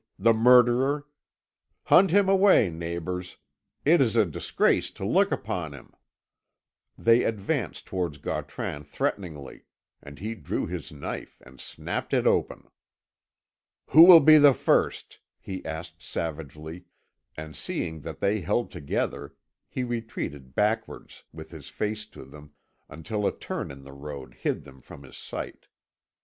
[0.17, 1.05] the murderer!
[1.83, 3.37] Hunt him away, neighbours.
[3.85, 5.93] It is a disgrace to look upon him."
[6.97, 9.65] They advanced towards Gautran threateningly,
[10.01, 12.67] and he drew his knife and snapped it open.
[13.89, 16.85] "Who will be the first?" he asked savagely,
[17.37, 19.35] and seeing that they held together,
[19.69, 22.53] he retreated backwards, with his face to them,
[22.89, 25.67] until a turn in the road hid them from his sight.